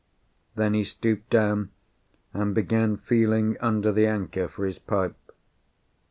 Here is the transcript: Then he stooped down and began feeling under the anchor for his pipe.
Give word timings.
Then 0.55 0.73
he 0.73 0.83
stooped 0.83 1.29
down 1.29 1.69
and 2.33 2.55
began 2.55 2.97
feeling 2.97 3.55
under 3.59 3.91
the 3.91 4.07
anchor 4.07 4.47
for 4.47 4.65
his 4.65 4.79
pipe. 4.79 5.15